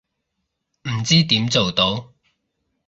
[0.89, 2.11] 唔知點做到